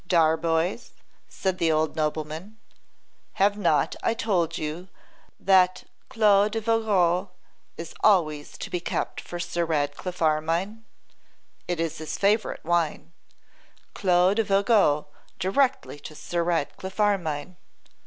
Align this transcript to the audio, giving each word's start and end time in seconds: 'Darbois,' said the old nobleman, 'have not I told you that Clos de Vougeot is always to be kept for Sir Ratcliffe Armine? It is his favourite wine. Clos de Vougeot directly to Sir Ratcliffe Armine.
'Darbois,' 0.07 0.93
said 1.29 1.59
the 1.59 1.71
old 1.71 1.95
nobleman, 1.95 2.57
'have 3.33 3.55
not 3.55 3.95
I 4.01 4.15
told 4.15 4.57
you 4.57 4.87
that 5.39 5.83
Clos 6.09 6.49
de 6.49 6.59
Vougeot 6.59 7.29
is 7.77 7.93
always 7.99 8.57
to 8.57 8.71
be 8.71 8.79
kept 8.79 9.21
for 9.21 9.39
Sir 9.39 9.63
Ratcliffe 9.63 10.23
Armine? 10.23 10.85
It 11.67 11.79
is 11.79 11.99
his 11.99 12.17
favourite 12.17 12.65
wine. 12.65 13.13
Clos 13.93 14.33
de 14.37 14.43
Vougeot 14.43 15.05
directly 15.37 15.99
to 15.99 16.15
Sir 16.15 16.41
Ratcliffe 16.43 16.99
Armine. 16.99 17.57